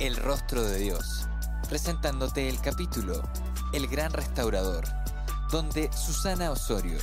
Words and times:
El 0.00 0.14
rostro 0.14 0.62
de 0.62 0.78
Dios, 0.78 1.26
presentándote 1.68 2.48
el 2.48 2.60
capítulo 2.60 3.20
El 3.72 3.88
gran 3.88 4.12
restaurador, 4.12 4.84
donde 5.50 5.90
Susana 5.92 6.52
Osorio, 6.52 7.00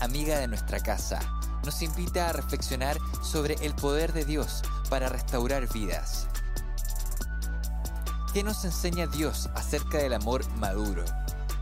amiga 0.00 0.38
de 0.38 0.48
nuestra 0.48 0.80
casa, 0.80 1.20
nos 1.66 1.82
invita 1.82 2.26
a 2.26 2.32
reflexionar 2.32 2.96
sobre 3.22 3.56
el 3.60 3.74
poder 3.74 4.14
de 4.14 4.24
Dios 4.24 4.62
para 4.88 5.10
restaurar 5.10 5.70
vidas. 5.74 6.26
¿Qué 8.32 8.42
nos 8.42 8.64
enseña 8.64 9.06
Dios 9.06 9.50
acerca 9.54 9.98
del 9.98 10.14
amor 10.14 10.48
maduro? 10.52 11.04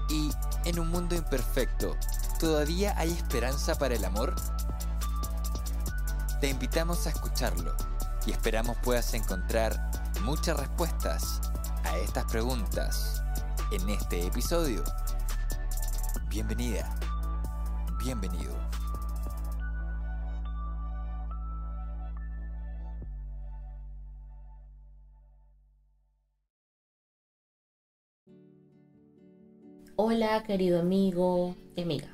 Y, 0.09 0.31
en 0.67 0.79
un 0.79 0.89
mundo 0.89 1.17
imperfecto, 1.17 1.97
¿todavía 2.39 2.95
hay 2.97 3.11
esperanza 3.11 3.75
para 3.75 3.97
el 3.97 4.05
amor? 4.05 4.37
Te 6.41 6.49
invitamos 6.49 7.09
a 7.09 7.11
escucharlo 7.11 7.75
y 8.25 8.31
esperamos 8.31 8.77
puedas 8.85 9.15
encontrar 9.15 9.96
muchas 10.27 10.59
respuestas 10.59 11.41
a 11.85 11.97
estas 11.99 12.25
preguntas 12.25 13.23
en 13.71 13.89
este 13.89 14.27
episodio. 14.27 14.83
Bienvenida, 16.29 16.93
bienvenido. 18.05 18.53
Hola 29.95 30.43
querido 30.43 30.81
amigo 30.81 31.55
y 31.77 31.83
amiga. 31.83 32.09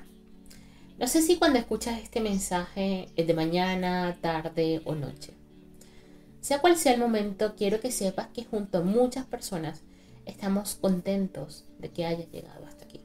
No 0.98 1.06
sé 1.06 1.22
si 1.22 1.38
cuando 1.38 1.58
escuchas 1.58 1.98
este 1.98 2.20
mensaje 2.20 3.08
es 3.16 3.26
de 3.26 3.32
mañana, 3.32 4.18
tarde 4.20 4.82
o 4.84 4.94
noche. 4.94 5.41
Sea 6.42 6.60
cual 6.60 6.76
sea 6.76 6.92
el 6.92 7.00
momento, 7.00 7.54
quiero 7.56 7.80
que 7.80 7.92
sepas 7.92 8.26
que 8.34 8.44
junto 8.44 8.78
a 8.78 8.82
muchas 8.82 9.24
personas 9.26 9.82
estamos 10.26 10.74
contentos 10.74 11.64
de 11.78 11.90
que 11.90 12.04
hayas 12.04 12.32
llegado 12.32 12.66
hasta 12.66 12.84
aquí. 12.84 13.00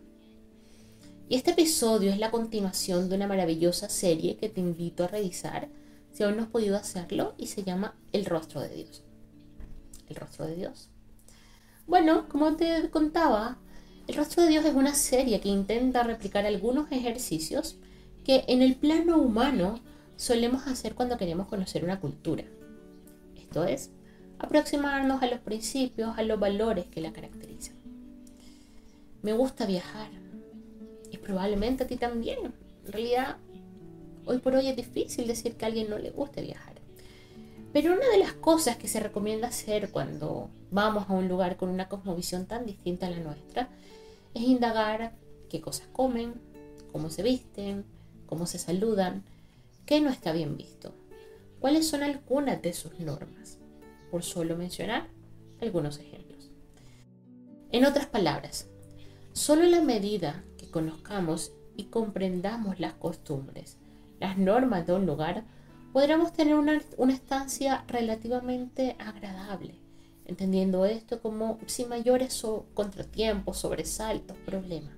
Y 1.30 1.36
este 1.36 1.52
episodio 1.52 2.12
es 2.12 2.18
la 2.18 2.32
continuación 2.32 3.10
de 3.10 3.16
una 3.16 3.28
maravillosa 3.28 3.90
serie 3.90 4.38
que 4.38 4.50
te 4.50 4.60
invito 4.60 5.04
a 5.04 5.08
revisar 5.08 5.70
si 6.12 6.24
aún 6.24 6.36
no 6.36 6.42
has 6.42 6.50
podido 6.50 6.76
hacerlo 6.76 7.36
y 7.38 7.46
se 7.46 7.64
llama 7.64 7.96
El 8.12 8.26
rostro 8.26 8.60
de 8.60 8.70
Dios. 8.70 9.04
El 10.10 10.16
rostro 10.16 10.48
de 10.48 10.56
Dios. 10.56 10.90
Bueno, 11.86 12.28
como 12.30 12.56
te 12.56 12.90
contaba, 12.90 13.60
El 14.08 14.16
rostro 14.16 14.42
de 14.42 14.50
Dios 14.50 14.66
es 14.66 14.74
una 14.74 14.96
serie 14.96 15.42
que 15.42 15.50
intenta 15.50 16.02
replicar 16.02 16.48
algunos 16.48 16.92
ejercicios 16.92 17.78
que 18.26 18.46
en 18.48 18.64
el 18.64 18.78
plano 18.78 19.22
humano 19.22 19.80
solemos 20.16 20.66
hacer 20.66 20.96
cuando 20.96 21.18
queremos 21.18 21.48
conocer 21.48 21.84
una 21.84 22.00
cultura. 22.00 22.46
Esto 23.48 23.64
es, 23.64 23.92
aproximarnos 24.40 25.24
a 25.24 25.28
los 25.28 25.40
principios, 25.40 26.18
a 26.18 26.24
los 26.24 26.38
valores 26.38 26.86
que 26.88 27.00
la 27.00 27.14
caracterizan. 27.14 27.78
Me 29.22 29.32
gusta 29.32 29.66
viajar 29.66 30.10
y 31.10 31.18
probablemente 31.18 31.86
a 31.86 31.88
ti 31.88 31.96
también. 31.96 32.40
En 32.86 32.92
realidad, 32.92 33.38
hoy 34.26 34.40
por 34.40 34.54
hoy 34.56 34.68
es 34.68 34.76
difícil 34.76 35.28
decir 35.28 35.56
que 35.56 35.64
a 35.64 35.70
alguien 35.70 35.90
no 35.90 35.98
le 35.98 36.12
guste 36.12 36.42
viajar. 36.42 36.76
Pero 37.72 37.94
una 37.94 38.08
de 38.10 38.18
las 38.18 38.34
cosas 38.34 38.76
que 38.76 38.90
se 38.90 39.00
recomienda 39.00 39.48
hacer 39.48 39.92
cuando 39.92 40.50
vamos 40.70 41.10
a 41.10 41.14
un 41.14 41.30
lugar 41.30 41.56
con 41.56 41.70
una 41.70 41.88
cosmovisión 41.88 42.48
tan 42.48 42.66
distinta 42.66 43.08
a 43.08 43.12
la 43.12 43.20
nuestra 43.20 43.70
es 44.34 44.44
indagar 44.44 45.14
qué 45.50 45.62
cosas 45.62 45.88
comen, 45.94 46.34
cómo 46.92 47.10
se 47.10 47.24
visten, 47.24 47.86
cómo 48.26 48.46
se 48.46 48.60
saludan, 48.60 49.24
qué 49.86 50.02
no 50.02 50.10
está 50.10 50.34
bien 50.34 50.58
visto 50.58 50.94
cuáles 51.60 51.88
son 51.88 52.04
algunas 52.04 52.62
de 52.62 52.74
sus 52.74 53.00
normas, 53.00 53.60
por 54.12 54.24
solo 54.24 54.56
mencionar 54.56 55.08
algunos 55.62 56.00
ejemplos. 56.00 56.52
En 57.72 57.86
otras 57.86 58.06
palabras, 58.06 58.70
solo 59.34 59.64
en 59.64 59.72
la 59.72 59.82
medida 59.82 60.44
que 60.58 60.70
conozcamos 60.70 61.52
y 61.76 61.86
comprendamos 61.86 62.80
las 62.80 62.94
costumbres, 62.94 63.78
las 64.20 64.38
normas 64.38 64.88
de 64.88 64.94
un 64.94 65.06
lugar, 65.06 65.44
podremos 65.94 66.34
tener 66.34 66.56
una, 66.56 66.82
una 66.98 67.14
estancia 67.14 67.84
relativamente 67.88 68.96
agradable, 69.00 69.76
entendiendo 70.26 70.86
esto 70.86 71.22
como 71.22 71.60
sin 71.66 71.90
mayores 71.90 72.46
contratiempos, 72.74 73.58
sobresaltos, 73.58 74.38
problemas. 74.46 74.94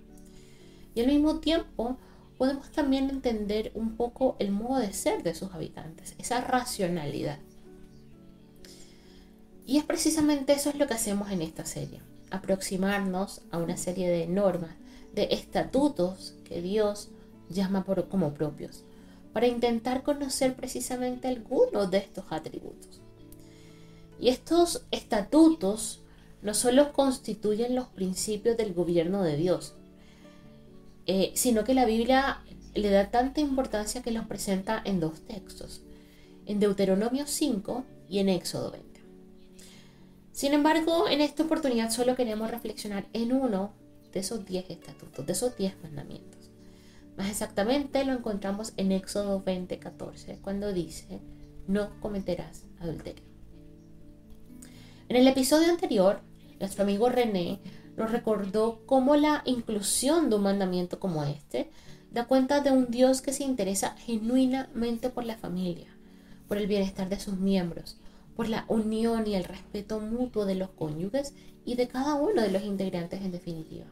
Y 0.96 1.02
al 1.02 1.08
mismo 1.08 1.40
tiempo, 1.40 1.98
podemos 2.40 2.72
también 2.72 3.10
entender 3.10 3.70
un 3.76 3.98
poco 3.98 4.38
el 4.40 4.52
modo 4.52 4.80
de 4.80 4.94
ser 4.94 5.24
de 5.24 5.36
sus 5.36 5.52
habitantes, 5.52 6.16
esa 6.18 6.40
racionalidad. 6.40 7.38
Y 9.66 9.78
es 9.78 9.84
precisamente 9.84 10.54
eso 10.54 10.70
es 10.70 10.78
lo 10.78 10.88
que 10.88 10.94
hacemos 10.94 11.32
en 11.32 11.42
esta 11.42 11.66
serie, 11.66 12.00
aproximarnos 12.32 13.42
a 13.52 13.58
una 13.58 13.76
serie 13.76 14.10
de 14.10 14.26
normas, 14.26 14.72
de 15.14 15.28
estatutos 15.32 16.36
que 16.46 16.62
Dios 16.62 17.10
llama 17.50 17.84
por, 17.84 18.08
como 18.08 18.34
propios, 18.34 18.86
para 19.34 19.48
intentar 19.48 20.02
conocer 20.02 20.56
precisamente 20.56 21.28
algunos 21.28 21.92
de 21.92 21.98
estos 21.98 22.24
atributos. 22.30 23.02
Y 24.18 24.30
estos 24.30 24.86
estatutos 24.92 26.04
no 26.42 26.54
solo 26.54 26.94
constituyen 26.94 27.76
los 27.76 27.88
principios 27.88 28.56
del 28.56 28.74
gobierno 28.74 29.24
de 29.24 29.36
Dios, 29.36 29.76
eh, 31.12 31.32
sino 31.34 31.64
que 31.64 31.74
la 31.74 31.86
Biblia 31.86 32.44
le 32.76 32.92
da 32.92 33.10
tanta 33.10 33.42
importancia 33.42 34.04
que 34.04 34.12
los 34.12 34.28
presenta 34.28 34.80
en 34.86 35.00
dos 35.00 35.22
textos, 35.22 35.82
en 36.46 36.60
Deuteronomio 36.60 37.26
5 37.26 37.84
y 38.08 38.20
en 38.20 38.30
Éxodo 38.30 38.70
20. 38.70 39.02
Sin 40.32 40.54
embargo, 40.54 41.10
en 41.10 41.22
esta 41.22 41.42
oportunidad 41.42 41.90
solo 41.90 42.16
queremos 42.16 42.52
reflexionar 42.52 43.08
en 43.14 43.34
uno 43.34 43.74
de 44.14 44.20
esos 44.20 44.46
10 44.46 44.70
estatutos, 44.70 45.26
de 45.26 45.34
esos 45.34 45.58
10 45.58 45.82
mandamientos. 45.82 46.52
Más 47.18 47.32
exactamente 47.32 48.06
lo 48.06 48.14
encontramos 48.14 48.74
en 48.78 48.92
Éxodo 48.92 49.42
20, 49.42 49.80
14, 49.80 50.38
cuando 50.44 50.72
dice, 50.74 51.22
no 51.66 52.00
cometerás 52.02 52.66
adulterio. 52.80 53.26
En 55.08 55.16
el 55.16 55.28
episodio 55.28 55.72
anterior, 55.72 56.22
nuestro 56.60 56.84
amigo 56.84 57.10
René 57.10 57.62
nos 58.00 58.12
recordó 58.14 58.82
cómo 58.86 59.18
la 59.18 59.44
inclusión 59.46 60.30
de 60.30 60.38
un 60.38 60.44
mandamiento 60.44 61.02
como 61.02 61.26
este 61.26 61.70
da 62.12 62.28
cuenta 62.28 62.62
de 62.62 62.72
un 62.72 62.90
Dios 62.90 63.22
que 63.22 63.34
se 63.34 63.44
interesa 63.44 63.92
genuinamente 63.98 65.10
por 65.10 65.26
la 65.26 65.38
familia, 65.38 65.94
por 66.48 66.58
el 66.58 66.66
bienestar 66.66 67.10
de 67.10 67.20
sus 67.20 67.38
miembros, 67.38 67.98
por 68.38 68.48
la 68.48 68.64
unión 68.70 69.28
y 69.28 69.36
el 69.36 69.44
respeto 69.44 70.00
mutuo 70.00 70.46
de 70.46 70.56
los 70.56 70.70
cónyuges 70.70 71.34
y 71.66 71.76
de 71.76 71.90
cada 71.90 72.16
uno 72.16 72.42
de 72.42 72.52
los 72.52 72.64
integrantes 72.64 73.22
en 73.22 73.34
definitiva. 73.34 73.88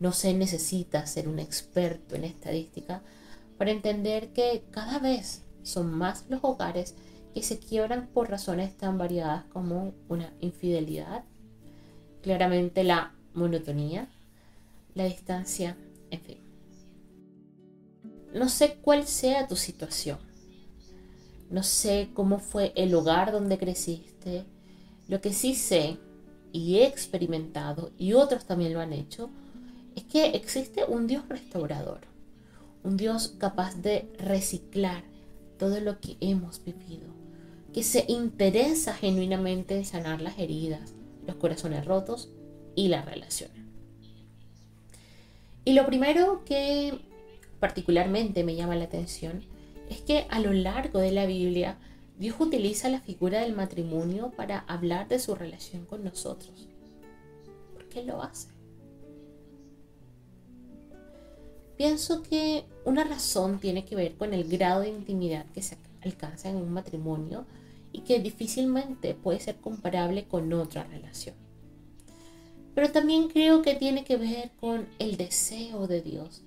No 0.00 0.10
se 0.10 0.34
necesita 0.34 1.06
ser 1.06 1.28
un 1.28 1.38
experto 1.38 2.16
en 2.16 2.24
estadística 2.24 3.04
para 3.56 3.70
entender 3.70 4.32
que 4.32 4.64
cada 4.72 4.98
vez 4.98 5.44
son 5.62 5.94
más 5.94 6.24
los 6.28 6.40
hogares 6.42 6.96
que 7.32 7.44
se 7.44 7.60
quiebran 7.60 8.08
por 8.08 8.30
razones 8.30 8.76
tan 8.76 8.98
variadas 8.98 9.44
como 9.44 9.94
una 10.08 10.32
infidelidad, 10.40 11.24
claramente 12.22 12.84
la 12.84 13.12
monotonía, 13.34 14.08
la 14.94 15.04
distancia, 15.04 15.76
en 16.10 16.20
fin. 16.20 16.38
No 18.34 18.48
sé 18.48 18.78
cuál 18.80 19.06
sea 19.06 19.46
tu 19.46 19.56
situación. 19.56 20.18
No 21.50 21.62
sé 21.62 22.08
cómo 22.14 22.38
fue 22.38 22.72
el 22.76 22.94
hogar 22.94 23.30
donde 23.32 23.58
creciste. 23.58 24.44
Lo 25.08 25.20
que 25.20 25.32
sí 25.34 25.54
sé 25.54 25.98
y 26.52 26.76
he 26.76 26.86
experimentado, 26.86 27.90
y 27.98 28.14
otros 28.14 28.46
también 28.46 28.72
lo 28.72 28.80
han 28.80 28.92
hecho, 28.92 29.30
es 29.96 30.04
que 30.04 30.28
existe 30.28 30.84
un 30.84 31.06
Dios 31.06 31.28
restaurador. 31.28 32.00
Un 32.84 32.96
Dios 32.96 33.34
capaz 33.38 33.76
de 33.76 34.10
reciclar 34.18 35.04
todo 35.58 35.80
lo 35.80 36.00
que 36.00 36.16
hemos 36.20 36.62
vivido. 36.64 37.08
Que 37.72 37.82
se 37.82 38.04
interesa 38.08 38.94
genuinamente 38.94 39.76
en 39.76 39.84
sanar 39.84 40.20
las 40.20 40.38
heridas, 40.38 40.94
los 41.26 41.36
corazones 41.36 41.84
rotos 41.84 42.30
y 42.74 42.88
las 42.88 43.04
relaciones. 43.04 43.62
Y 45.64 45.74
lo 45.74 45.86
primero 45.86 46.44
que 46.44 46.98
particularmente 47.60 48.42
me 48.42 48.56
llama 48.56 48.74
la 48.74 48.84
atención 48.84 49.44
es 49.88 50.00
que 50.00 50.26
a 50.30 50.40
lo 50.40 50.52
largo 50.52 50.98
de 50.98 51.12
la 51.12 51.26
Biblia 51.26 51.78
Dios 52.18 52.36
utiliza 52.40 52.88
la 52.88 53.00
figura 53.00 53.40
del 53.40 53.54
matrimonio 53.54 54.32
para 54.36 54.60
hablar 54.60 55.08
de 55.08 55.18
su 55.18 55.34
relación 55.34 55.86
con 55.86 56.04
nosotros. 56.04 56.68
¿Por 57.74 57.88
qué 57.88 58.02
lo 58.02 58.22
hace? 58.22 58.48
Pienso 61.76 62.22
que 62.22 62.64
una 62.84 63.04
razón 63.04 63.58
tiene 63.58 63.84
que 63.84 63.96
ver 63.96 64.14
con 64.14 64.34
el 64.34 64.44
grado 64.44 64.82
de 64.82 64.88
intimidad 64.88 65.46
que 65.46 65.62
se 65.62 65.76
alcanza 66.02 66.48
en 66.48 66.56
un 66.56 66.72
matrimonio 66.72 67.44
y 67.92 68.00
que 68.00 68.20
difícilmente 68.20 69.14
puede 69.14 69.40
ser 69.40 69.56
comparable 69.56 70.24
con 70.24 70.52
otra 70.52 70.84
relación. 70.84 71.34
Pero 72.74 72.90
también 72.90 73.28
creo 73.28 73.62
que 73.62 73.74
tiene 73.74 74.04
que 74.04 74.16
ver 74.16 74.50
con 74.58 74.88
el 74.98 75.16
deseo 75.16 75.86
de 75.86 76.00
Dios 76.00 76.42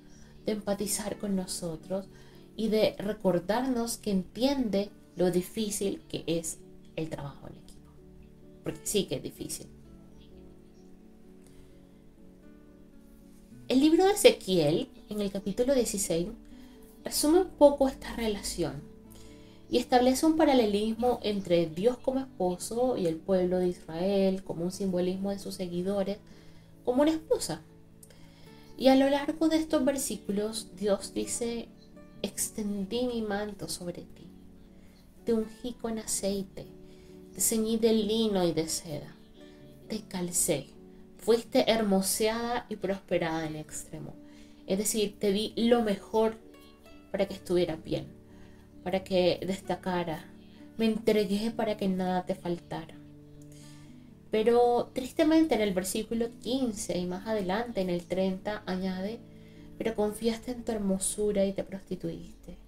de 0.45 0.53
empatizar 0.53 1.17
con 1.17 1.35
nosotros 1.35 2.07
y 2.55 2.69
de 2.69 2.95
recordarnos 2.97 3.97
que 3.97 4.11
entiende 4.11 4.89
lo 5.15 5.31
difícil 5.31 6.01
que 6.07 6.23
es 6.27 6.59
el 6.95 7.09
trabajo 7.09 7.47
en 7.47 7.55
equipo. 7.55 7.91
Porque 8.63 8.81
sí 8.83 9.05
que 9.05 9.15
es 9.15 9.23
difícil. 9.23 9.67
El 13.67 13.79
libro 13.79 14.05
de 14.05 14.11
Ezequiel, 14.11 14.89
en 15.09 15.21
el 15.21 15.31
capítulo 15.31 15.73
16, 15.73 16.27
resume 17.03 17.41
un 17.41 17.49
poco 17.49 17.87
esta 17.87 18.15
relación 18.15 18.94
y 19.69 19.77
establece 19.77 20.25
un 20.25 20.37
paralelismo 20.37 21.19
entre 21.23 21.65
Dios 21.65 21.97
como 21.97 22.19
esposo 22.19 22.97
y 22.97 23.07
el 23.07 23.17
pueblo 23.17 23.59
de 23.59 23.69
Israel 23.69 24.43
como 24.43 24.63
un 24.63 24.71
simbolismo 24.71 25.31
de 25.31 25.39
sus 25.39 25.55
seguidores 25.55 26.17
como 26.83 27.01
una 27.01 27.11
esposa. 27.11 27.61
Y 28.77 28.89
a 28.89 28.95
lo 28.95 29.09
largo 29.09 29.49
de 29.49 29.57
estos 29.57 29.83
versículos 29.85 30.69
Dios 30.77 31.13
dice, 31.13 31.67
extendí 32.21 33.07
mi 33.07 33.21
manto 33.21 33.67
sobre 33.67 34.01
ti 34.03 34.25
te 35.25 35.33
ungí 35.33 35.73
con 35.73 35.97
aceite, 35.97 36.67
te 37.33 37.41
ceñí 37.41 37.77
de 37.77 37.93
lino 37.93 38.45
y 38.45 38.53
de 38.53 38.69
seda, 38.69 39.15
te 39.89 40.01
calcé, 40.01 40.67
fuiste 41.17 41.69
hermoseada 41.69 42.67
y 42.69 42.75
prosperada 42.75 43.45
en 43.47 43.55
extremo. 43.55 44.13
Es 44.67 44.77
decir, 44.77 45.17
te 45.19 45.31
di 45.31 45.53
lo 45.57 45.81
mejor 45.81 46.37
para 47.11 47.27
que 47.27 47.33
estuvieras 47.33 47.83
bien, 47.83 48.05
para 48.85 49.03
que 49.03 49.39
destacara, 49.47 50.23
me 50.77 50.85
entregué 50.85 51.49
para 51.49 51.75
que 51.75 51.87
nada 51.87 52.23
te 52.27 52.35
faltara. 52.35 52.93
Pero 54.29 54.91
tristemente 54.93 55.55
en 55.55 55.61
el 55.61 55.73
versículo 55.73 56.27
15 56.43 56.95
y 56.95 57.07
más 57.07 57.25
adelante 57.25 57.81
en 57.81 57.89
el 57.89 58.05
30 58.05 58.61
añade, 58.67 59.19
pero 59.79 59.95
confiaste 59.95 60.51
en 60.51 60.63
tu 60.63 60.71
hermosura 60.71 61.45
y 61.45 61.53
te 61.53 61.63
prostituiste 61.63 62.59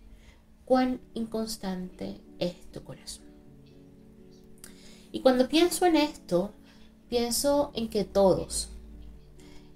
cuán 0.66 1.00
inconstante 1.14 2.20
es 2.40 2.56
tu 2.72 2.84
corazón. 2.84 3.26
Y 5.12 5.20
cuando 5.20 5.48
pienso 5.48 5.86
en 5.86 5.98
esto, 5.98 6.52
pienso 7.10 7.72
en 7.76 7.90
que 7.90 8.06
todos, 8.06 8.70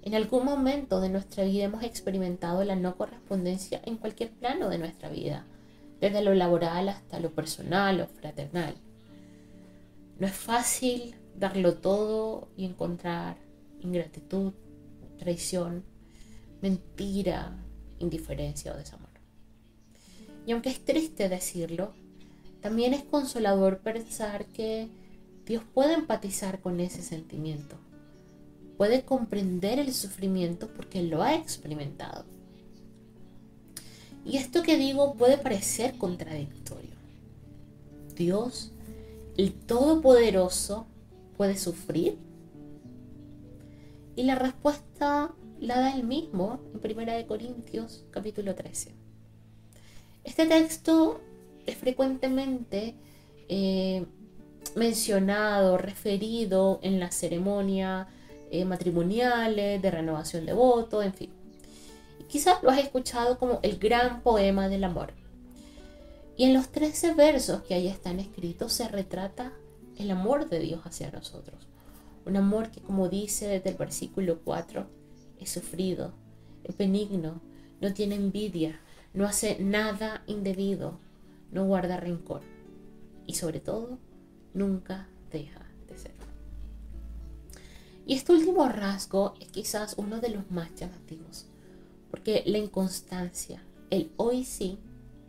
en 0.02 0.16
algún 0.16 0.44
momento 0.44 1.00
de 1.00 1.08
nuestra 1.08 1.44
vida 1.44 1.66
hemos 1.66 1.84
experimentado 1.84 2.64
la 2.64 2.74
no 2.74 2.96
correspondencia 2.96 3.80
en 3.84 3.96
cualquier 3.96 4.32
plano 4.32 4.68
de 4.68 4.78
nuestra 4.78 5.08
vida, 5.08 5.46
desde 6.02 6.20
lo 6.20 6.34
laboral 6.34 6.88
hasta 6.88 7.20
lo 7.20 7.30
personal 7.30 8.00
o 8.00 8.08
fraternal. 8.08 8.74
No 10.18 10.26
es 10.26 10.32
fácil 10.32 11.14
darlo 11.38 11.74
todo 11.74 12.48
y 12.56 12.64
encontrar 12.64 13.36
ingratitud, 13.80 14.52
traición, 15.16 15.84
mentira, 16.60 17.56
indiferencia 18.00 18.72
o 18.72 18.76
desamor. 18.76 19.10
Y 20.44 20.50
aunque 20.50 20.70
es 20.70 20.84
triste 20.84 21.28
decirlo, 21.28 21.94
también 22.60 22.94
es 22.94 23.04
consolador 23.04 23.78
pensar 23.78 24.46
que 24.46 24.88
Dios 25.46 25.62
puede 25.72 25.94
empatizar 25.94 26.60
con 26.60 26.80
ese 26.80 27.02
sentimiento. 27.02 27.76
Puede 28.76 29.04
comprender 29.04 29.78
el 29.78 29.94
sufrimiento 29.94 30.66
porque 30.66 31.00
lo 31.04 31.22
ha 31.22 31.36
experimentado. 31.36 32.24
Y 34.24 34.36
esto 34.36 34.62
que 34.62 34.76
digo 34.76 35.14
puede 35.14 35.38
parecer 35.38 35.98
contradictorio. 35.98 36.90
Dios, 38.14 38.72
el 39.36 39.52
Todopoderoso, 39.52 40.86
puede 41.36 41.56
sufrir. 41.56 42.18
Y 44.14 44.24
la 44.24 44.34
respuesta 44.34 45.34
la 45.60 45.78
da 45.78 45.94
él 45.94 46.04
mismo 46.04 46.60
en 46.74 46.98
1 46.98 47.26
Corintios 47.26 48.04
capítulo 48.10 48.54
13. 48.54 48.94
Este 50.24 50.46
texto 50.46 51.20
es 51.66 51.76
frecuentemente 51.76 52.94
eh, 53.48 54.04
mencionado, 54.76 55.78
referido 55.78 56.78
en 56.82 57.00
la 57.00 57.10
ceremonia 57.10 58.08
eh, 58.50 58.64
matrimoniales, 58.64 59.80
de 59.80 59.90
renovación 59.90 60.46
de 60.46 60.52
voto, 60.52 61.02
en 61.02 61.14
fin. 61.14 61.30
Quizás 62.32 62.62
lo 62.62 62.70
has 62.70 62.78
escuchado 62.78 63.38
como 63.38 63.60
el 63.62 63.78
gran 63.78 64.22
poema 64.22 64.70
del 64.70 64.84
amor. 64.84 65.12
Y 66.34 66.44
en 66.44 66.54
los 66.54 66.70
13 66.70 67.12
versos 67.12 67.60
que 67.60 67.74
ahí 67.74 67.88
están 67.88 68.20
escritos 68.20 68.72
se 68.72 68.88
retrata 68.88 69.52
el 69.98 70.10
amor 70.10 70.48
de 70.48 70.58
Dios 70.60 70.80
hacia 70.86 71.10
nosotros. 71.10 71.68
Un 72.24 72.38
amor 72.38 72.70
que, 72.70 72.80
como 72.80 73.10
dice 73.10 73.48
desde 73.48 73.68
el 73.68 73.76
versículo 73.76 74.40
4, 74.46 74.86
es 75.40 75.50
sufrido, 75.50 76.14
es 76.64 76.74
benigno, 76.74 77.42
no 77.82 77.92
tiene 77.92 78.14
envidia, 78.14 78.80
no 79.12 79.26
hace 79.26 79.58
nada 79.62 80.22
indebido, 80.26 80.98
no 81.50 81.66
guarda 81.66 81.98
rencor 81.98 82.40
y 83.26 83.34
sobre 83.34 83.60
todo 83.60 83.98
nunca 84.54 85.06
deja 85.30 85.66
de 85.86 85.98
ser. 85.98 86.14
Y 88.06 88.14
este 88.14 88.32
último 88.32 88.66
rasgo 88.70 89.34
es 89.38 89.48
quizás 89.48 89.96
uno 89.98 90.18
de 90.18 90.30
los 90.30 90.50
más 90.50 90.74
llamativos, 90.76 91.51
porque 92.12 92.42
la 92.44 92.58
inconstancia, 92.58 93.64
el 93.88 94.12
hoy 94.18 94.44
sí, 94.44 94.78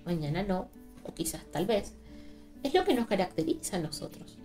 mañana 0.05 0.43
no, 0.43 0.67
o 1.05 1.13
quizás 1.13 1.41
tal 1.49 1.65
vez, 1.65 1.93
es 2.61 2.73
lo 2.73 2.83
que 2.83 2.93
nos 2.93 3.07
caracteriza 3.07 3.77
a 3.77 3.79
nosotros. 3.79 4.37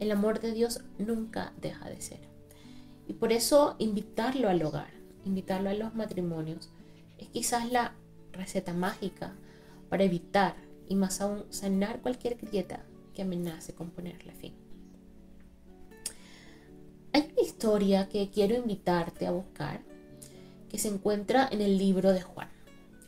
El 0.00 0.10
amor 0.10 0.40
de 0.40 0.52
Dios 0.52 0.80
nunca 0.98 1.52
deja 1.60 1.90
de 1.90 2.00
ser. 2.00 2.20
Y 3.06 3.12
por 3.12 3.30
eso 3.30 3.76
invitarlo 3.78 4.48
al 4.48 4.62
hogar, 4.62 4.88
invitarlo 5.26 5.68
a 5.68 5.74
los 5.74 5.94
matrimonios, 5.94 6.70
es 7.18 7.28
quizás 7.28 7.70
la 7.70 7.92
receta 8.32 8.72
mágica 8.72 9.34
para 9.90 10.04
evitar 10.04 10.56
y 10.88 10.94
más 10.94 11.20
aún 11.20 11.44
sanar 11.50 12.00
cualquier 12.00 12.38
grieta 12.38 12.86
que 13.12 13.20
amenace 13.20 13.74
con 13.74 13.90
ponerle 13.90 14.32
fin. 14.32 14.54
Hay 17.12 17.30
una 17.32 17.42
historia 17.42 18.08
que 18.08 18.30
quiero 18.30 18.54
invitarte 18.54 19.26
a 19.26 19.32
buscar 19.32 19.87
que 20.68 20.78
se 20.78 20.88
encuentra 20.88 21.48
en 21.50 21.60
el 21.60 21.78
libro 21.78 22.12
de 22.12 22.22
Juan, 22.22 22.48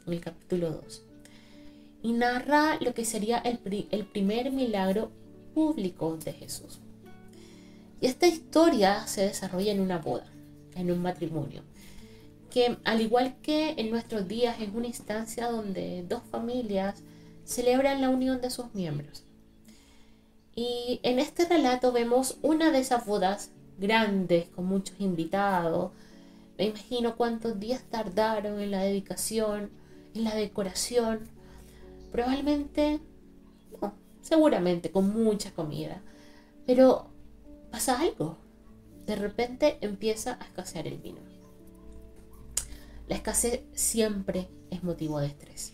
en 0.06 0.12
el 0.12 0.20
capítulo 0.20 0.70
2, 0.70 1.02
y 2.02 2.12
narra 2.12 2.78
lo 2.80 2.94
que 2.94 3.04
sería 3.04 3.38
el, 3.38 3.60
el 3.90 4.06
primer 4.06 4.50
milagro 4.52 5.10
público 5.54 6.16
de 6.16 6.32
Jesús. 6.32 6.80
Y 8.00 8.06
esta 8.06 8.26
historia 8.26 9.06
se 9.06 9.22
desarrolla 9.22 9.72
en 9.72 9.80
una 9.80 9.98
boda, 9.98 10.26
en 10.74 10.90
un 10.90 11.02
matrimonio 11.02 11.62
que 12.50 12.76
al 12.84 13.00
igual 13.00 13.36
que 13.42 13.74
en 13.78 13.90
nuestros 13.90 14.28
días 14.28 14.60
es 14.60 14.68
una 14.74 14.88
instancia 14.88 15.48
donde 15.48 16.04
dos 16.08 16.22
familias 16.30 17.02
celebran 17.44 18.00
la 18.00 18.10
unión 18.10 18.40
de 18.40 18.50
sus 18.50 18.74
miembros. 18.74 19.24
Y 20.54 21.00
en 21.04 21.18
este 21.20 21.46
relato 21.46 21.92
vemos 21.92 22.38
una 22.42 22.70
de 22.70 22.80
esas 22.80 23.06
bodas 23.06 23.50
grandes 23.78 24.48
con 24.50 24.66
muchos 24.66 24.96
invitados. 24.98 25.92
Me 26.60 26.66
imagino 26.66 27.16
cuántos 27.16 27.58
días 27.58 27.84
tardaron 27.88 28.60
en 28.60 28.70
la 28.70 28.82
dedicación, 28.82 29.70
en 30.12 30.24
la 30.24 30.34
decoración. 30.34 31.20
Probablemente, 32.12 33.00
no, 33.80 33.94
seguramente 34.20 34.90
con 34.90 35.08
mucha 35.08 35.52
comida. 35.52 36.02
Pero 36.66 37.06
pasa 37.70 37.98
algo. 37.98 38.36
De 39.06 39.16
repente 39.16 39.78
empieza 39.80 40.36
a 40.38 40.44
escasear 40.44 40.86
el 40.86 40.98
vino. 40.98 41.22
La 43.08 43.14
escasez 43.14 43.62
siempre 43.72 44.50
es 44.70 44.82
motivo 44.82 45.18
de 45.18 45.28
estrés. 45.28 45.72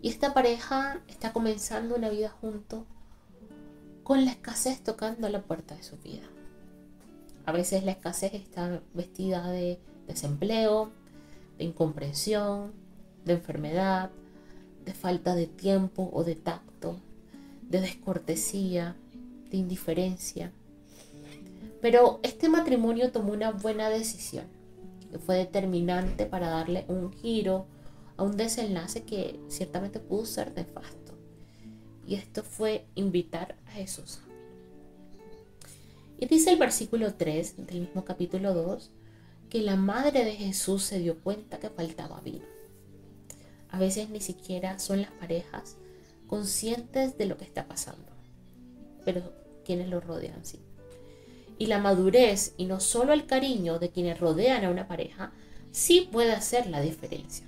Y 0.00 0.10
esta 0.10 0.32
pareja 0.32 1.02
está 1.08 1.32
comenzando 1.32 1.96
una 1.96 2.08
vida 2.08 2.28
junto 2.28 2.86
con 4.04 4.24
la 4.24 4.30
escasez 4.30 4.80
tocando 4.80 5.28
la 5.28 5.42
puerta 5.42 5.74
de 5.74 5.82
su 5.82 5.96
vida. 5.96 6.28
A 7.48 7.52
veces 7.52 7.82
la 7.82 7.92
escasez 7.92 8.34
está 8.34 8.82
vestida 8.92 9.50
de 9.50 9.80
desempleo, 10.06 10.92
de 11.56 11.64
incomprensión, 11.64 12.72
de 13.24 13.32
enfermedad, 13.32 14.10
de 14.84 14.92
falta 14.92 15.34
de 15.34 15.46
tiempo 15.46 16.10
o 16.12 16.24
de 16.24 16.34
tacto, 16.34 17.00
de 17.62 17.80
descortesía, 17.80 18.96
de 19.50 19.56
indiferencia. 19.56 20.52
Pero 21.80 22.20
este 22.22 22.50
matrimonio 22.50 23.12
tomó 23.12 23.32
una 23.32 23.52
buena 23.52 23.88
decisión 23.88 24.44
que 25.10 25.18
fue 25.18 25.36
determinante 25.36 26.26
para 26.26 26.50
darle 26.50 26.84
un 26.88 27.14
giro 27.14 27.64
a 28.18 28.24
un 28.24 28.36
desenlace 28.36 29.04
que 29.04 29.40
ciertamente 29.48 30.00
pudo 30.00 30.26
ser 30.26 30.52
nefasto. 30.54 31.14
y 32.06 32.16
esto 32.16 32.42
fue 32.42 32.84
invitar 32.94 33.56
a 33.68 33.70
Jesús. 33.70 34.20
Y 36.18 36.26
dice 36.26 36.50
el 36.50 36.58
versículo 36.58 37.14
3 37.14 37.66
del 37.66 37.80
mismo 37.80 38.04
capítulo 38.04 38.52
2 38.52 38.90
que 39.48 39.62
la 39.62 39.76
madre 39.76 40.24
de 40.24 40.34
Jesús 40.34 40.82
se 40.82 40.98
dio 40.98 41.20
cuenta 41.20 41.58
que 41.58 41.70
faltaba 41.70 42.20
vino. 42.20 42.44
A 43.70 43.78
veces 43.78 44.10
ni 44.10 44.20
siquiera 44.20 44.78
son 44.80 45.02
las 45.02 45.12
parejas 45.12 45.76
conscientes 46.26 47.16
de 47.16 47.26
lo 47.26 47.38
que 47.38 47.44
está 47.44 47.68
pasando, 47.68 48.12
pero 49.04 49.32
quienes 49.64 49.88
lo 49.88 50.00
rodean 50.00 50.44
sí. 50.44 50.58
Y 51.56 51.66
la 51.66 51.78
madurez 51.78 52.54
y 52.56 52.66
no 52.66 52.80
solo 52.80 53.12
el 53.12 53.26
cariño 53.26 53.78
de 53.78 53.90
quienes 53.90 54.18
rodean 54.18 54.64
a 54.64 54.70
una 54.70 54.88
pareja 54.88 55.32
sí 55.70 56.08
puede 56.10 56.32
hacer 56.32 56.66
la 56.66 56.80
diferencia. 56.80 57.46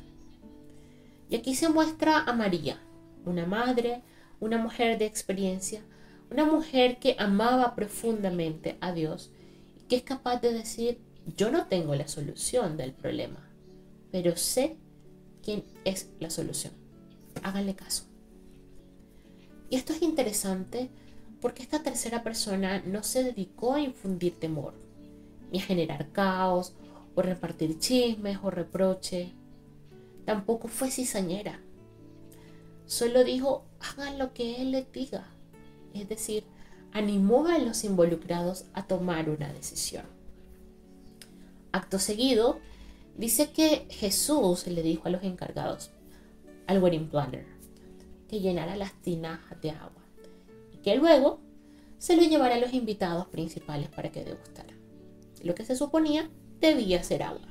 Y 1.28 1.36
aquí 1.36 1.54
se 1.54 1.68
muestra 1.68 2.20
a 2.20 2.32
María, 2.32 2.80
una 3.24 3.46
madre, 3.46 4.02
una 4.38 4.58
mujer 4.58 4.98
de 4.98 5.06
experiencia, 5.06 5.82
una 6.30 6.44
mujer 6.44 6.99
que 6.99 7.16
amaba 7.18 7.75
profundamente 7.75 8.76
a 8.80 8.92
Dios 8.92 9.30
y 9.78 9.88
que 9.88 9.96
es 9.96 10.02
capaz 10.02 10.40
de 10.40 10.52
decir, 10.52 11.00
yo 11.37 11.50
no 11.50 11.66
tengo 11.66 11.94
la 11.94 12.08
solución 12.08 12.76
del 12.76 12.92
problema, 12.92 13.50
pero 14.10 14.37
sé 14.37 14.76
quién 15.42 15.64
es 15.84 16.10
la 16.20 16.30
solución. 16.30 16.72
Háganle 17.42 17.75
caso. 17.75 18.04
Y 19.68 19.76
esto 19.76 19.92
es 19.92 20.02
interesante 20.02 20.90
porque 21.40 21.62
esta 21.62 21.82
tercera 21.82 22.22
persona 22.22 22.82
no 22.84 23.02
se 23.02 23.25
dedicó 23.25 23.75
a 23.75 23.80
infundir 23.80 24.38
temor, 24.38 24.75
ni 25.50 25.58
a 25.58 25.62
generar 25.62 26.10
caos, 26.12 26.75
o 27.14 27.22
repartir 27.22 27.78
chismes 27.78 28.38
o 28.42 28.50
reproche. 28.50 29.32
Tampoco 30.25 30.68
fue 30.68 30.90
cizañera. 30.90 31.60
Solo 32.87 33.25
dijo, 33.25 33.64
hagan 33.80 34.18
lo 34.18 34.32
que 34.32 34.60
él 34.62 34.72
les 34.72 34.90
diga. 34.92 35.26
Es 35.94 36.09
decir, 36.09 36.44
animó 36.92 37.47
a 37.47 37.59
los 37.59 37.85
involucrados 37.85 38.64
a 38.73 38.87
tomar 38.87 39.30
una 39.30 39.52
decisión. 39.52 40.04
Acto 41.73 41.99
seguido, 41.99 42.59
dice 43.16 43.52
que 43.52 43.87
Jesús 43.90 44.66
le 44.66 44.82
dijo 44.82 45.06
a 45.06 45.11
los 45.11 45.23
encargados, 45.23 45.90
al 46.66 46.82
wedding 46.82 47.09
planner, 47.09 47.47
que 48.28 48.40
llenara 48.40 48.76
las 48.76 48.92
tinajas 49.02 49.61
de 49.61 49.70
agua 49.70 50.02
y 50.73 50.78
que 50.78 50.97
luego 50.97 51.40
se 51.99 52.16
lo 52.16 52.23
llevara 52.23 52.54
a 52.56 52.61
los 52.61 52.73
invitados 52.73 53.26
principales 53.26 53.88
para 53.88 54.11
que 54.11 54.25
degustaran. 54.25 54.76
Lo 55.42 55.54
que 55.54 55.64
se 55.64 55.76
suponía 55.76 56.30
debía 56.61 57.02
ser 57.02 57.23
agua. 57.23 57.49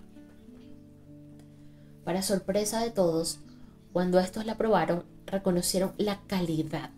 Para 2.03 2.21
sorpresa 2.21 2.81
de 2.81 2.91
todos, 2.91 3.39
cuando 3.93 4.19
estos 4.19 4.45
la 4.45 4.57
probaron, 4.57 5.05
reconocieron 5.25 5.93
la 5.97 6.21
calidad 6.27 6.91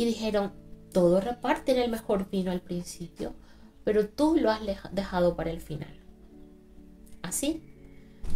y 0.00 0.06
dijeron, 0.06 0.52
todos 0.94 1.22
reparten 1.22 1.76
el 1.76 1.90
mejor 1.90 2.30
vino 2.30 2.50
al 2.50 2.62
principio, 2.62 3.34
pero 3.84 4.08
tú 4.08 4.34
lo 4.36 4.50
has 4.50 4.60
dejado 4.92 5.36
para 5.36 5.50
el 5.50 5.60
final. 5.60 5.94
Así, 7.20 7.62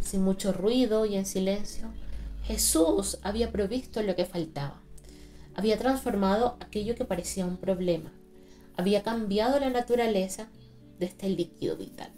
sin 0.03 0.23
mucho 0.23 0.53
ruido 0.53 1.07
y 1.07 1.17
en 1.17 1.25
silencio, 1.25 1.89
Jesús 2.43 3.19
había 3.23 3.51
provisto 3.51 4.03
lo 4.03 4.15
que 4.15 4.27
faltaba. 4.27 4.83
Había 5.55 5.79
transformado 5.79 6.59
aquello 6.61 6.95
que 6.97 7.07
parecía 7.07 7.47
un 7.47 7.57
problema. 7.57 8.13
Había 8.77 9.03
cambiado 9.03 9.59
la 9.59 9.71
naturaleza 9.71 10.49
de 10.99 11.07
este 11.07 11.31
líquido 11.31 11.79
vital. 11.79 12.11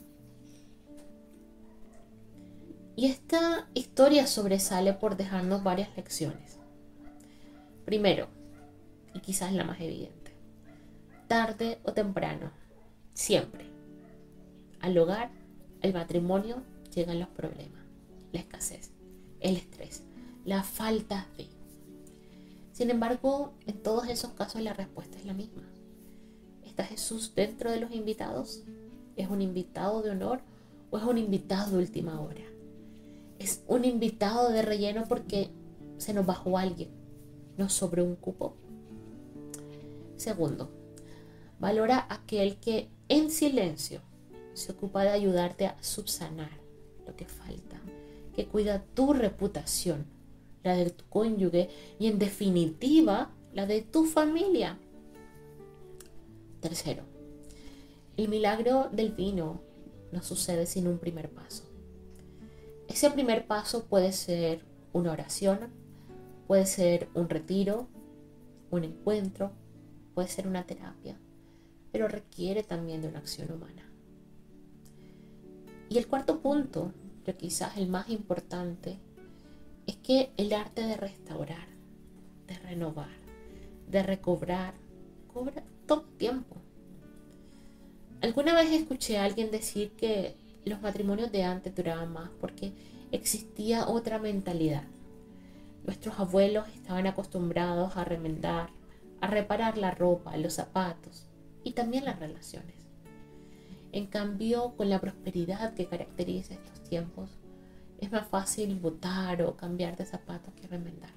Y 2.96 3.06
esta 3.06 3.68
historia 3.74 4.26
sobresale 4.26 4.92
por 4.92 5.16
dejarnos 5.16 5.62
varias 5.62 5.96
lecciones. 5.96 6.58
Primero, 7.84 8.26
y 9.16 9.20
quizás 9.20 9.52
la 9.52 9.64
más 9.64 9.80
evidente, 9.80 10.32
tarde 11.28 11.78
o 11.84 11.92
temprano, 11.92 12.50
siempre, 13.14 13.64
al 14.80 14.96
hogar, 14.98 15.30
al 15.82 15.92
matrimonio, 15.94 16.62
llegan 16.94 17.18
los 17.18 17.28
problemas, 17.28 17.82
la 18.32 18.40
escasez, 18.40 18.90
el 19.40 19.56
estrés, 19.56 20.02
la 20.44 20.62
falta 20.62 21.26
de. 21.36 21.46
Sin 22.72 22.90
embargo, 22.90 23.54
en 23.66 23.82
todos 23.82 24.08
esos 24.08 24.32
casos 24.32 24.60
la 24.60 24.74
respuesta 24.74 25.18
es 25.18 25.24
la 25.24 25.32
misma. 25.32 25.62
¿Está 26.64 26.84
Jesús 26.84 27.34
dentro 27.34 27.70
de 27.70 27.80
los 27.80 27.92
invitados? 27.92 28.64
¿Es 29.16 29.28
un 29.30 29.40
invitado 29.40 30.02
de 30.02 30.10
honor 30.10 30.40
o 30.90 30.98
es 30.98 31.04
un 31.04 31.16
invitado 31.16 31.72
de 31.72 31.78
última 31.78 32.20
hora? 32.20 32.42
es 33.38 33.62
un 33.66 33.84
invitado 33.84 34.50
de 34.50 34.62
relleno 34.62 35.04
porque 35.08 35.50
se 35.98 36.14
nos 36.14 36.26
bajó 36.26 36.58
alguien, 36.58 36.90
nos 37.56 37.72
sobró 37.72 38.04
un 38.04 38.16
cupo. 38.16 38.56
Segundo, 40.16 40.70
valora 41.58 42.06
aquel 42.08 42.56
que 42.56 42.88
en 43.08 43.30
silencio 43.30 44.00
se 44.54 44.72
ocupa 44.72 45.02
de 45.02 45.10
ayudarte 45.10 45.66
a 45.66 45.76
subsanar 45.82 46.50
lo 47.06 47.14
que 47.14 47.26
falta, 47.26 47.80
que 48.34 48.46
cuida 48.46 48.84
tu 48.94 49.12
reputación, 49.12 50.06
la 50.62 50.74
de 50.74 50.90
tu 50.90 51.04
cónyuge 51.08 51.68
y 51.98 52.08
en 52.08 52.18
definitiva 52.18 53.30
la 53.52 53.66
de 53.66 53.82
tu 53.82 54.04
familia. 54.04 54.78
Tercero, 56.60 57.04
el 58.16 58.28
milagro 58.28 58.88
del 58.90 59.12
vino 59.12 59.60
no 60.10 60.22
sucede 60.22 60.66
sin 60.66 60.86
un 60.88 60.98
primer 60.98 61.30
paso. 61.30 61.64
Ese 62.88 63.10
primer 63.10 63.46
paso 63.46 63.84
puede 63.84 64.12
ser 64.12 64.64
una 64.92 65.12
oración, 65.12 65.58
puede 66.46 66.66
ser 66.66 67.08
un 67.14 67.28
retiro, 67.28 67.88
un 68.70 68.84
encuentro, 68.84 69.52
puede 70.16 70.28
ser 70.28 70.48
una 70.48 70.64
terapia, 70.64 71.14
pero 71.92 72.08
requiere 72.08 72.62
también 72.62 73.02
de 73.02 73.08
una 73.08 73.18
acción 73.18 73.52
humana. 73.52 73.82
Y 75.90 75.98
el 75.98 76.06
cuarto 76.06 76.40
punto, 76.40 76.90
yo 77.26 77.36
quizás 77.36 77.76
el 77.76 77.86
más 77.86 78.08
importante, 78.08 78.96
es 79.86 79.96
que 79.96 80.30
el 80.38 80.54
arte 80.54 80.80
de 80.80 80.96
restaurar, 80.96 81.68
de 82.46 82.58
renovar, 82.60 83.10
de 83.90 84.02
recobrar, 84.02 84.72
cobra 85.34 85.62
todo 85.86 86.04
tiempo. 86.16 86.56
Alguna 88.22 88.54
vez 88.54 88.72
escuché 88.72 89.18
a 89.18 89.24
alguien 89.24 89.50
decir 89.50 89.90
que 89.98 90.34
los 90.64 90.80
matrimonios 90.80 91.30
de 91.30 91.44
antes 91.44 91.74
duraban 91.74 92.10
más 92.10 92.30
porque 92.40 92.72
existía 93.12 93.86
otra 93.86 94.18
mentalidad. 94.18 94.84
Nuestros 95.84 96.18
abuelos 96.18 96.66
estaban 96.74 97.06
acostumbrados 97.06 97.98
a 97.98 98.04
remendar, 98.06 98.70
a 99.20 99.26
reparar 99.26 99.78
la 99.78 99.90
ropa, 99.90 100.36
los 100.36 100.54
zapatos 100.54 101.26
y 101.64 101.72
también 101.72 102.04
las 102.04 102.18
relaciones. 102.18 102.74
En 103.92 104.06
cambio, 104.06 104.74
con 104.76 104.90
la 104.90 105.00
prosperidad 105.00 105.74
que 105.74 105.86
caracteriza 105.86 106.54
estos 106.54 106.82
tiempos, 106.82 107.30
es 107.98 108.12
más 108.12 108.26
fácil 108.28 108.78
botar 108.78 109.42
o 109.42 109.56
cambiar 109.56 109.96
de 109.96 110.04
zapatos 110.04 110.52
que 110.54 110.66
remendar. 110.66 111.12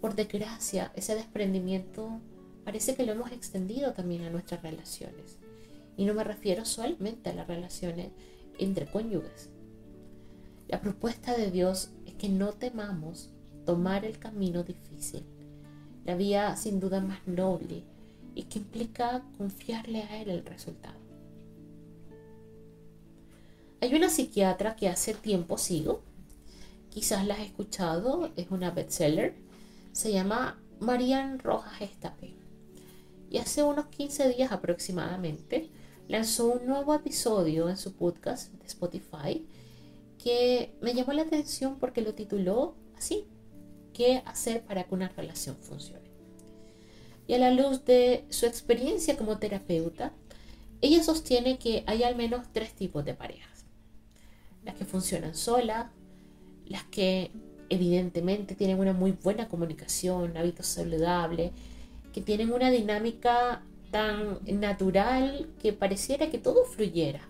Por 0.00 0.14
desgracia, 0.14 0.92
ese 0.94 1.14
desprendimiento 1.14 2.20
parece 2.64 2.94
que 2.94 3.04
lo 3.04 3.12
hemos 3.12 3.32
extendido 3.32 3.92
también 3.92 4.24
a 4.24 4.30
nuestras 4.30 4.62
relaciones. 4.62 5.38
Y 5.96 6.04
no 6.04 6.14
me 6.14 6.24
refiero 6.24 6.64
solamente 6.64 7.30
a 7.30 7.34
las 7.34 7.48
relaciones 7.48 8.10
entre 8.58 8.86
cónyuges. 8.86 9.50
La 10.68 10.80
propuesta 10.80 11.36
de 11.36 11.50
Dios 11.50 11.90
es 12.06 12.14
que 12.14 12.28
no 12.28 12.52
temamos 12.52 13.30
tomar 13.64 14.04
el 14.04 14.18
camino 14.18 14.62
difícil, 14.62 15.24
vía 16.14 16.56
sin 16.56 16.80
duda 16.80 17.00
más 17.00 17.26
noble 17.26 17.82
y 18.34 18.44
que 18.44 18.58
implica 18.58 19.22
confiarle 19.36 20.02
a 20.02 20.20
Él 20.22 20.30
el 20.30 20.44
resultado. 20.44 20.98
Hay 23.80 23.94
una 23.94 24.08
psiquiatra 24.08 24.76
que 24.76 24.88
hace 24.88 25.14
tiempo 25.14 25.56
sigo, 25.56 26.02
quizás 26.90 27.26
la 27.26 27.34
has 27.34 27.40
escuchado, 27.40 28.30
es 28.36 28.50
una 28.50 28.70
bestseller, 28.70 29.34
se 29.92 30.12
llama 30.12 30.58
Marian 30.80 31.38
Rojas 31.38 31.80
Estape. 31.80 32.34
Y 33.30 33.38
hace 33.38 33.62
unos 33.62 33.86
15 33.86 34.30
días 34.30 34.52
aproximadamente 34.52 35.68
lanzó 36.08 36.46
un 36.46 36.66
nuevo 36.66 36.94
episodio 36.94 37.68
en 37.68 37.76
su 37.76 37.92
podcast 37.92 38.52
de 38.52 38.66
Spotify 38.66 39.46
que 40.22 40.74
me 40.80 40.94
llamó 40.94 41.12
la 41.12 41.22
atención 41.22 41.76
porque 41.78 42.00
lo 42.00 42.14
tituló 42.14 42.74
así, 42.96 43.26
¿qué 43.98 44.22
hacer 44.26 44.62
para 44.62 44.84
que 44.84 44.94
una 44.94 45.08
relación 45.08 45.56
funcione? 45.56 46.08
Y 47.26 47.34
a 47.34 47.38
la 47.38 47.50
luz 47.50 47.84
de 47.84 48.24
su 48.30 48.46
experiencia 48.46 49.16
como 49.16 49.38
terapeuta, 49.38 50.12
ella 50.80 51.02
sostiene 51.02 51.58
que 51.58 51.82
hay 51.86 52.04
al 52.04 52.14
menos 52.14 52.46
tres 52.52 52.72
tipos 52.74 53.04
de 53.04 53.14
parejas. 53.14 53.64
Las 54.64 54.76
que 54.76 54.84
funcionan 54.84 55.34
solas, 55.34 55.88
las 56.64 56.84
que 56.84 57.32
evidentemente 57.70 58.54
tienen 58.54 58.78
una 58.78 58.92
muy 58.92 59.10
buena 59.10 59.48
comunicación, 59.48 60.36
hábitos 60.36 60.66
saludables, 60.66 61.50
que 62.12 62.20
tienen 62.20 62.52
una 62.52 62.70
dinámica 62.70 63.62
tan 63.90 64.38
natural 64.60 65.48
que 65.60 65.72
pareciera 65.72 66.30
que 66.30 66.38
todo 66.38 66.64
fluyera. 66.64 67.28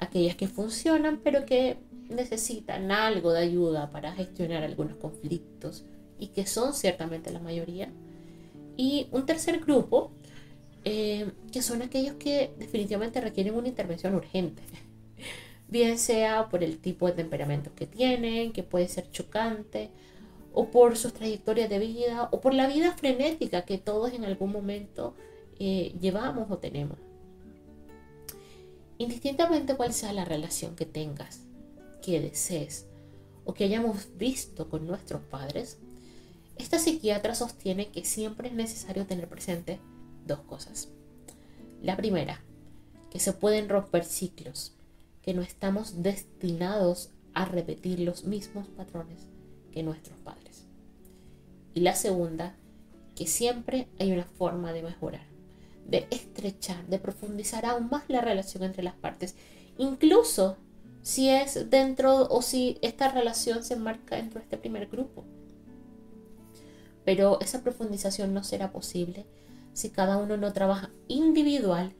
Aquellas 0.00 0.34
que 0.34 0.48
funcionan 0.48 1.20
pero 1.22 1.46
que 1.46 1.78
necesitan 2.08 2.90
algo 2.90 3.32
de 3.32 3.40
ayuda 3.40 3.90
para 3.90 4.12
gestionar 4.12 4.62
algunos 4.62 4.96
conflictos 4.96 5.84
y 6.18 6.28
que 6.28 6.46
son 6.46 6.74
ciertamente 6.74 7.30
la 7.30 7.40
mayoría. 7.40 7.92
Y 8.76 9.08
un 9.12 9.26
tercer 9.26 9.60
grupo, 9.60 10.12
eh, 10.84 11.32
que 11.52 11.62
son 11.62 11.82
aquellos 11.82 12.14
que 12.14 12.52
definitivamente 12.58 13.20
requieren 13.20 13.54
una 13.54 13.68
intervención 13.68 14.14
urgente. 14.14 14.62
Bien 15.68 15.98
sea 15.98 16.48
por 16.48 16.62
el 16.62 16.78
tipo 16.78 17.06
de 17.06 17.12
temperamento 17.12 17.74
que 17.74 17.86
tienen, 17.86 18.52
que 18.52 18.62
puede 18.62 18.88
ser 18.88 19.10
chocante, 19.10 19.90
o 20.52 20.70
por 20.70 20.96
sus 20.96 21.12
trayectorias 21.12 21.68
de 21.68 21.78
vida, 21.78 22.28
o 22.30 22.40
por 22.40 22.54
la 22.54 22.68
vida 22.68 22.92
frenética 22.92 23.64
que 23.64 23.78
todos 23.78 24.12
en 24.12 24.24
algún 24.24 24.52
momento 24.52 25.14
eh, 25.58 25.94
llevamos 26.00 26.50
o 26.50 26.58
tenemos. 26.58 26.98
Indistintamente 28.98 29.74
cuál 29.74 29.92
sea 29.92 30.12
la 30.12 30.24
relación 30.24 30.76
que 30.76 30.86
tengas, 30.86 31.43
que 32.04 32.20
desees 32.20 32.86
o 33.44 33.54
que 33.54 33.64
hayamos 33.64 34.16
visto 34.16 34.68
con 34.68 34.86
nuestros 34.86 35.22
padres, 35.22 35.78
esta 36.56 36.78
psiquiatra 36.78 37.34
sostiene 37.34 37.88
que 37.88 38.04
siempre 38.04 38.48
es 38.48 38.54
necesario 38.54 39.06
tener 39.06 39.28
presente 39.28 39.80
dos 40.26 40.40
cosas. 40.40 40.88
La 41.82 41.96
primera, 41.96 42.42
que 43.10 43.20
se 43.20 43.32
pueden 43.32 43.68
romper 43.68 44.04
ciclos, 44.04 44.74
que 45.22 45.34
no 45.34 45.42
estamos 45.42 46.02
destinados 46.02 47.10
a 47.32 47.44
repetir 47.44 48.00
los 48.00 48.24
mismos 48.24 48.68
patrones 48.68 49.26
que 49.72 49.82
nuestros 49.82 50.16
padres. 50.18 50.66
Y 51.74 51.80
la 51.80 51.96
segunda, 51.96 52.54
que 53.16 53.26
siempre 53.26 53.88
hay 53.98 54.12
una 54.12 54.24
forma 54.24 54.72
de 54.72 54.82
mejorar, 54.82 55.26
de 55.86 56.06
estrechar, 56.10 56.86
de 56.86 56.98
profundizar 56.98 57.66
aún 57.66 57.88
más 57.90 58.04
la 58.08 58.20
relación 58.20 58.62
entre 58.62 58.82
las 58.82 58.94
partes, 58.94 59.34
incluso 59.78 60.56
si 61.04 61.28
es 61.28 61.68
dentro 61.68 62.26
o 62.30 62.40
si 62.40 62.78
esta 62.80 63.10
relación 63.10 63.62
se 63.62 63.74
enmarca 63.74 64.16
dentro 64.16 64.40
de 64.40 64.44
este 64.44 64.56
primer 64.56 64.86
grupo. 64.86 65.22
Pero 67.04 67.38
esa 67.42 67.62
profundización 67.62 68.32
no 68.32 68.42
será 68.42 68.72
posible 68.72 69.26
si 69.74 69.90
cada 69.90 70.16
uno 70.16 70.38
no 70.38 70.54
trabaja 70.54 70.90
individual 71.06 71.92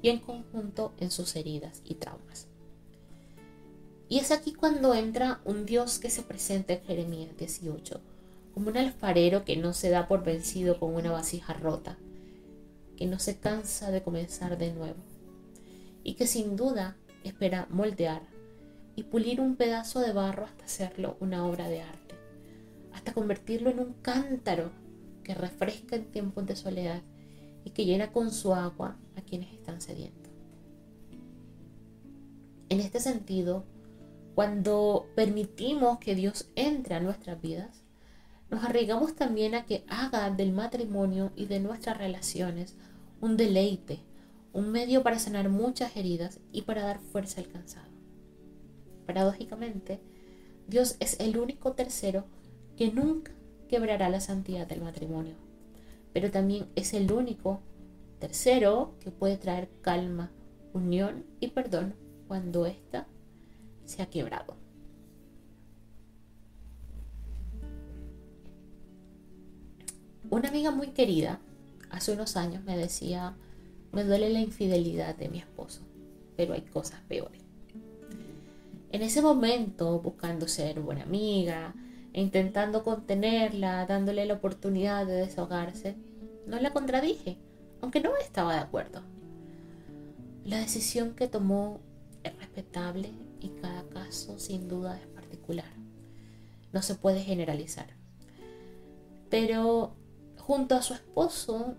y 0.00 0.10
en 0.10 0.20
conjunto 0.20 0.94
en 1.00 1.10
sus 1.10 1.34
heridas 1.34 1.82
y 1.84 1.96
traumas. 1.96 2.46
Y 4.08 4.20
es 4.20 4.30
aquí 4.30 4.52
cuando 4.52 4.94
entra 4.94 5.40
un 5.44 5.66
Dios 5.66 5.98
que 5.98 6.08
se 6.08 6.22
presenta 6.22 6.74
en 6.74 6.84
Jeremías 6.84 7.36
18, 7.36 8.00
como 8.54 8.68
un 8.68 8.76
alfarero 8.76 9.44
que 9.44 9.56
no 9.56 9.72
se 9.72 9.90
da 9.90 10.06
por 10.06 10.22
vencido 10.22 10.78
con 10.78 10.94
una 10.94 11.10
vasija 11.10 11.54
rota, 11.54 11.98
que 12.96 13.06
no 13.06 13.18
se 13.18 13.38
cansa 13.38 13.90
de 13.90 14.04
comenzar 14.04 14.56
de 14.56 14.72
nuevo, 14.72 15.02
y 16.04 16.14
que 16.14 16.28
sin 16.28 16.54
duda 16.54 16.96
espera 17.24 17.66
moldear 17.68 18.31
y 18.96 19.04
pulir 19.04 19.40
un 19.40 19.56
pedazo 19.56 20.00
de 20.00 20.12
barro 20.12 20.44
hasta 20.44 20.64
hacerlo 20.64 21.16
una 21.20 21.46
obra 21.46 21.68
de 21.68 21.82
arte, 21.82 22.14
hasta 22.92 23.12
convertirlo 23.12 23.70
en 23.70 23.80
un 23.80 23.94
cántaro 23.94 24.70
que 25.24 25.34
refresca 25.34 25.96
en 25.96 26.10
tiempos 26.10 26.46
de 26.46 26.56
soledad 26.56 27.02
y 27.64 27.70
que 27.70 27.84
llena 27.84 28.12
con 28.12 28.30
su 28.30 28.54
agua 28.54 28.96
a 29.16 29.22
quienes 29.22 29.52
están 29.52 29.80
sedientos. 29.80 30.32
En 32.68 32.80
este 32.80 33.00
sentido, 33.00 33.64
cuando 34.34 35.06
permitimos 35.14 35.98
que 35.98 36.14
Dios 36.14 36.48
entre 36.56 36.94
a 36.94 37.00
nuestras 37.00 37.40
vidas, 37.40 37.82
nos 38.50 38.64
arriesgamos 38.64 39.14
también 39.14 39.54
a 39.54 39.64
que 39.64 39.84
haga 39.88 40.30
del 40.30 40.52
matrimonio 40.52 41.32
y 41.36 41.46
de 41.46 41.60
nuestras 41.60 41.98
relaciones 41.98 42.76
un 43.20 43.36
deleite, 43.36 44.00
un 44.52 44.70
medio 44.70 45.02
para 45.02 45.18
sanar 45.18 45.48
muchas 45.48 45.96
heridas 45.96 46.40
y 46.50 46.62
para 46.62 46.82
dar 46.82 46.98
fuerza 46.98 47.40
al 47.40 47.48
cansado. 47.48 47.91
Paradójicamente, 49.12 50.00
Dios 50.68 50.96
es 50.98 51.20
el 51.20 51.36
único 51.36 51.72
tercero 51.72 52.24
que 52.78 52.90
nunca 52.90 53.30
quebrará 53.68 54.08
la 54.08 54.20
santidad 54.20 54.66
del 54.66 54.80
matrimonio, 54.80 55.34
pero 56.14 56.30
también 56.30 56.68
es 56.76 56.94
el 56.94 57.12
único 57.12 57.60
tercero 58.20 58.94
que 59.00 59.10
puede 59.10 59.36
traer 59.36 59.68
calma, 59.82 60.30
unión 60.72 61.26
y 61.40 61.48
perdón 61.48 61.94
cuando 62.26 62.64
ésta 62.64 63.06
se 63.84 64.00
ha 64.00 64.06
quebrado. 64.06 64.56
Una 70.30 70.48
amiga 70.48 70.70
muy 70.70 70.86
querida 70.86 71.38
hace 71.90 72.12
unos 72.12 72.38
años 72.38 72.64
me 72.64 72.78
decía, 72.78 73.36
me 73.92 74.04
duele 74.04 74.30
la 74.30 74.40
infidelidad 74.40 75.14
de 75.14 75.28
mi 75.28 75.36
esposo, 75.40 75.82
pero 76.34 76.54
hay 76.54 76.62
cosas 76.62 77.02
peores. 77.02 77.41
En 78.92 79.00
ese 79.00 79.22
momento, 79.22 80.00
buscando 80.00 80.46
ser 80.46 80.80
buena 80.80 81.04
amiga, 81.04 81.74
e 82.12 82.20
intentando 82.20 82.84
contenerla, 82.84 83.86
dándole 83.86 84.26
la 84.26 84.34
oportunidad 84.34 85.06
de 85.06 85.14
desahogarse, 85.14 85.96
no 86.46 86.60
la 86.60 86.74
contradije, 86.74 87.38
aunque 87.80 88.00
no 88.02 88.14
estaba 88.18 88.52
de 88.52 88.60
acuerdo. 88.60 89.00
La 90.44 90.58
decisión 90.58 91.14
que 91.14 91.26
tomó 91.26 91.80
es 92.22 92.36
respetable 92.36 93.10
y 93.40 93.48
cada 93.62 93.88
caso 93.88 94.38
sin 94.38 94.68
duda 94.68 94.98
es 95.00 95.06
particular. 95.06 95.72
No 96.72 96.82
se 96.82 96.94
puede 96.94 97.22
generalizar. 97.22 97.96
Pero 99.30 99.96
junto 100.36 100.74
a 100.74 100.82
su 100.82 100.92
esposo, 100.92 101.76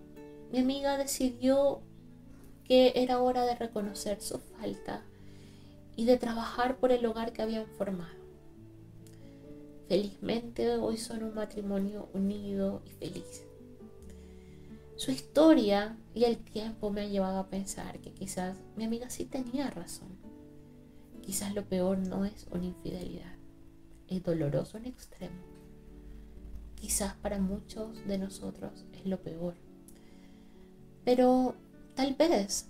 mi 0.51 0.57
amiga 0.57 0.97
decidió 0.97 1.83
que 2.63 2.93
era 2.95 3.21
hora 3.21 3.45
de 3.45 3.53
reconocer 3.53 4.19
su 4.19 4.39
falta 4.39 5.03
y 5.95 6.05
de 6.05 6.17
trabajar 6.17 6.77
por 6.77 6.91
el 6.91 7.05
hogar 7.05 7.33
que 7.33 7.41
habían 7.41 7.67
formado. 7.67 8.23
Felizmente 9.87 10.77
hoy 10.77 10.97
son 10.97 11.23
un 11.23 11.35
matrimonio 11.35 12.09
unido 12.13 12.81
y 12.85 12.89
feliz. 12.91 13.45
Su 14.95 15.11
historia 15.11 15.97
y 16.13 16.23
el 16.23 16.37
tiempo 16.37 16.89
me 16.89 17.01
han 17.01 17.11
llevado 17.11 17.39
a 17.39 17.49
pensar 17.49 17.99
que 17.99 18.13
quizás 18.13 18.57
mi 18.75 18.85
amiga 18.85 19.09
sí 19.09 19.25
tenía 19.25 19.69
razón. 19.69 20.09
Quizás 21.21 21.53
lo 21.53 21.65
peor 21.65 21.99
no 21.99 22.25
es 22.25 22.47
una 22.51 22.65
infidelidad, 22.65 23.35
es 24.07 24.23
doloroso 24.23 24.77
en 24.77 24.85
extremo. 24.85 25.41
Quizás 26.75 27.15
para 27.15 27.39
muchos 27.39 28.05
de 28.07 28.17
nosotros 28.17 28.85
es 28.93 29.05
lo 29.05 29.21
peor. 29.21 29.55
Pero 31.03 31.55
tal 31.95 32.15
vez 32.15 32.69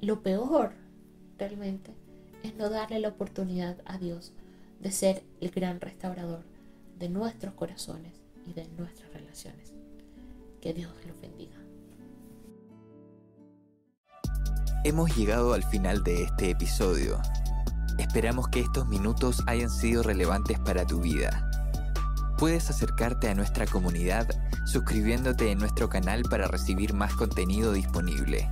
lo 0.00 0.22
peor 0.22 0.72
realmente 1.38 1.94
es 2.42 2.54
no 2.54 2.70
darle 2.70 3.00
la 3.00 3.08
oportunidad 3.08 3.76
a 3.84 3.98
Dios 3.98 4.32
de 4.80 4.90
ser 4.90 5.22
el 5.40 5.50
gran 5.50 5.80
restaurador 5.80 6.44
de 6.98 7.08
nuestros 7.08 7.54
corazones 7.54 8.20
y 8.46 8.52
de 8.52 8.66
nuestras 8.78 9.12
relaciones. 9.12 9.72
Que 10.60 10.74
Dios 10.74 10.92
los 11.06 11.20
bendiga. 11.20 11.56
Hemos 14.84 15.14
llegado 15.16 15.52
al 15.52 15.62
final 15.64 16.02
de 16.02 16.22
este 16.22 16.50
episodio. 16.50 17.20
Esperamos 17.98 18.48
que 18.48 18.60
estos 18.60 18.88
minutos 18.88 19.42
hayan 19.46 19.70
sido 19.70 20.02
relevantes 20.02 20.58
para 20.60 20.86
tu 20.86 21.00
vida. 21.00 21.50
Puedes 22.38 22.70
acercarte 22.70 23.28
a 23.28 23.34
nuestra 23.34 23.66
comunidad 23.66 24.26
suscribiéndote 24.64 25.50
en 25.50 25.58
nuestro 25.58 25.88
canal 25.88 26.22
para 26.22 26.46
recibir 26.46 26.94
más 26.94 27.14
contenido 27.14 27.72
disponible. 27.72 28.48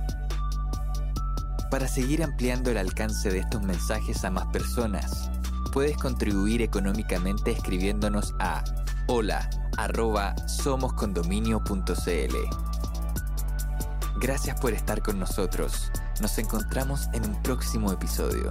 Para 1.69 1.87
seguir 1.87 2.23
ampliando 2.23 2.71
el 2.71 2.77
alcance 2.77 3.29
de 3.29 3.39
estos 3.39 3.61
mensajes 3.61 4.25
a 4.25 4.31
más 4.31 4.47
personas, 4.47 5.29
puedes 5.71 5.95
contribuir 5.97 6.63
económicamente 6.63 7.51
escribiéndonos 7.51 8.33
a 8.39 8.63
hola 9.07 9.47
Gracias 14.19 14.59
por 14.59 14.73
estar 14.73 15.01
con 15.03 15.19
nosotros. 15.19 15.91
Nos 16.21 16.39
encontramos 16.39 17.07
en 17.13 17.23
un 17.23 17.41
próximo 17.43 17.91
episodio. 17.91 18.49